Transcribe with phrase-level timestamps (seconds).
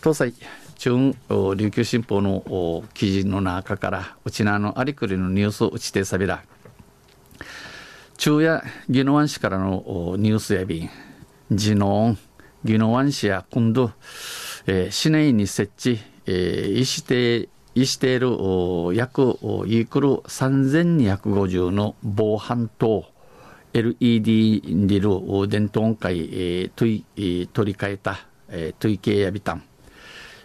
[0.00, 0.34] 東西
[0.76, 1.12] 中
[1.56, 6.44] 琉球新報の記事の中からうちのありくりのニュースを打ちてさびら
[8.16, 10.90] 中夜宜野湾市からのニュースやびん
[11.50, 12.18] ジノン
[12.64, 13.90] 宜野湾市や今度、
[14.66, 18.28] えー、市内に設置、えー、して意している
[18.94, 19.22] 約
[19.66, 23.04] イークル3250の防犯灯
[23.72, 25.10] LED にる
[25.48, 28.18] 伝統会、えー、取り取り替えた、
[28.48, 29.62] えー、取り系やびたん。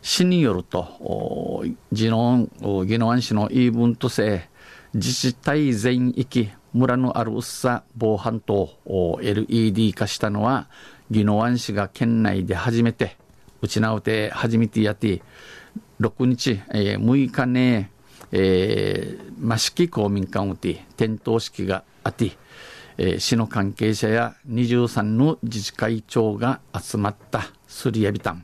[0.06, 4.50] 市によると、ジノン、宜野湾市の言い分とせ、
[4.94, 8.70] 自治体全域、村のある薄さ防犯灯
[9.22, 10.68] LED 化したのは、
[11.10, 13.16] 宜野湾市が県内で初めて、
[13.62, 15.22] うちなうて初めてやって、
[16.02, 17.90] 6日、えー、6日ね、
[18.34, 22.34] えー、益城公民館うて、点灯式があって、
[22.98, 28.44] えー、市の関係者や23の自治会長が集まったすりやびたん。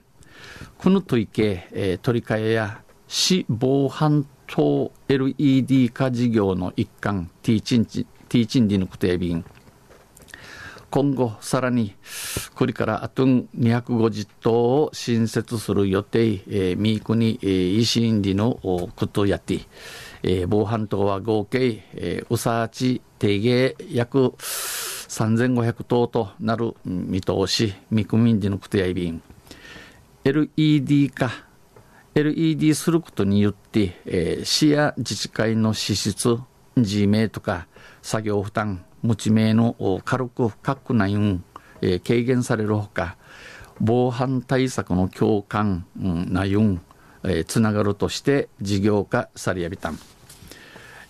[0.78, 9.46] この取り系、えー、取り替えや市防犯等 LED 化事業の一環、ティーチンチ、ティーチンディのクテービン。
[10.90, 11.94] 今後、さらに、
[12.56, 19.60] これからあとん250棟を新設する予定、えー、ミークに、えー、イシンディのことやって、
[20.24, 29.22] えー、防犯棟は合計、えー、うさあち定芸約3500棟となる見通し、ミクミンディのクテービン。
[30.24, 31.32] LED 化
[32.16, 36.40] LED することによって、えー、市や自治会の支出
[36.78, 37.68] G 名とか
[38.02, 41.44] 作業負担持ち名の軽く深くないん、
[41.82, 43.18] えー、軽減されるほか
[43.80, 46.80] 防犯対策の共感、うん、内容
[47.24, 50.00] えー、つながるとして事業化されやびたん、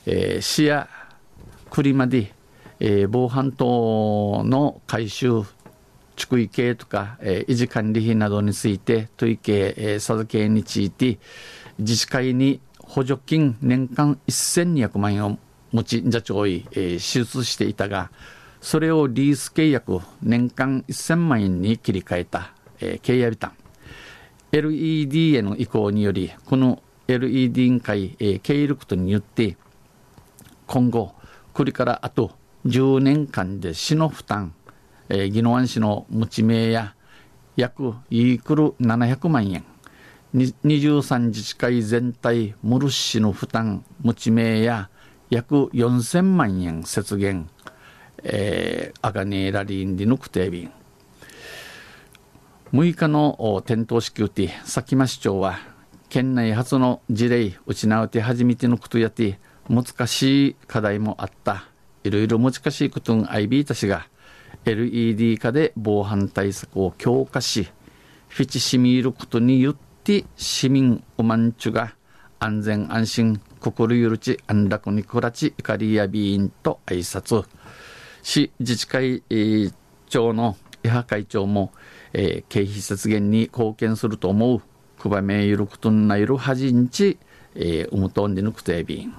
[0.06, 0.90] えー、市や
[1.70, 2.34] 栗まで、
[2.80, 5.44] えー、防犯等の回収
[6.20, 11.18] 蓄位系とか、えー、維持管理費などについて、問い系、えー、授けについて、
[11.80, 15.38] 自治会に補助金年間1200万円を
[15.72, 18.12] 持ち、座長医、えー、支出していたが、
[18.60, 23.54] それをリース契約年間1000万円に切り替えた、えー、契約単。
[24.52, 29.56] LED への移行により、この LED 委員会、えー、経営力とによって、
[30.68, 31.14] 今後、
[31.54, 32.32] これからあと
[32.66, 34.54] 10年間で市の負担、
[35.10, 36.96] えー、宜野湾市の持ち名や
[37.56, 39.66] 約イークル700万円。
[40.34, 44.90] 23自治会全体ムル市の負担持ち名や
[45.32, 47.50] 約4000万円節減。
[48.24, 50.72] えー、アガネーラリンディヌクテービン
[52.74, 55.58] 6日の点灯式うて佐喜真市長は
[56.10, 59.40] 県内初の事例失うて初めてのことやて
[59.70, 61.66] 難しい課題もあった。
[62.04, 64.08] いろいろ難しいことんアイビーたちが
[64.72, 67.70] LED 化で防犯対策を強化し、
[68.28, 71.96] フィチシミールことによって市民おまんちゅが
[72.40, 77.46] 安全安心、心ゆるち安楽に暮らち、怒りやビーンと挨拶。
[78.22, 79.24] 市自治会、
[80.08, 81.72] 長の伊波会長も、
[82.14, 84.62] えー、経費節減に貢献すると思う。
[85.00, 87.18] くばめゆることんないるはじんち、
[87.56, 89.14] えー、うむとんでぬくてびん。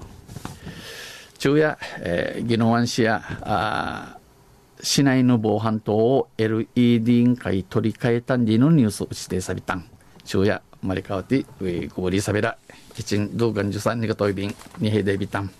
[1.37, 4.17] 昼夜、えー、宜野湾市や、あ
[4.83, 9.85] 市内の防犯灯を LED 委員会取り替えたんでのニュースを指定されたん。
[10.25, 12.57] 昼夜、マリカワティ、ウェイゴーリーサベラ、
[12.95, 15.51] キチン、動画に13にがといびん、にへでびたん。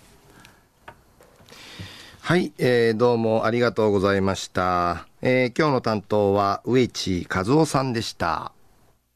[2.21, 5.07] はい、えー、どうもありがとうございました。
[5.21, 8.51] えー、今日の担当は、植地和夫さんでした。